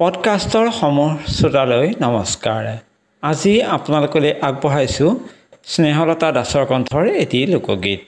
পডকাষ্টৰ 0.00 0.66
সমূহ 0.70 1.12
শ্ৰোতালৈ 1.26 1.86
নমস্কাৰ। 2.00 2.66
আজি 3.22 3.52
আপোনালোকলৈ 3.76 4.32
আগবঢ়াইছোঁ 4.48 5.10
স্নেহলতা 5.64 6.28
দাসৰ 6.36 6.64
কণ্ঠৰ 6.70 7.04
এটি 7.22 7.40
লোকগীত। 7.46 8.02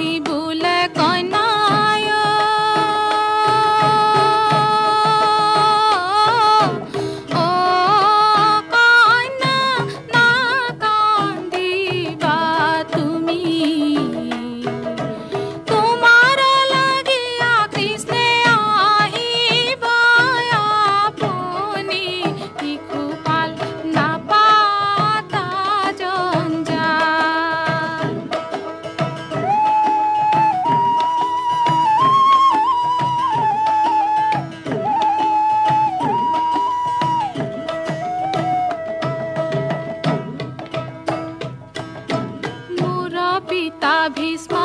ता 43.82 44.08
भी 44.10 44.38
स्म 44.38 44.57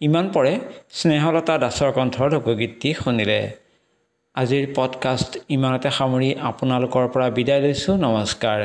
ইমান 0.00 0.28
পৰে 0.32 0.52
স্নেহলতা 0.90 1.54
দাসৰ 1.58 1.90
কণ্ঠৰ 1.92 2.30
লোকগীতটি 2.32 2.94
শুনিলে। 2.94 3.40
আজিৰ 4.34 4.64
পডকাষ্ট 4.74 5.36
ইমানতে 5.48 5.90
সামৰি 5.90 6.28
আপোনালোকৰ 6.40 7.08
পৰা 7.08 7.26
বিদায় 7.30 7.60
লৈছোঁ। 7.60 7.96
নমস্কাৰ। 7.96 8.60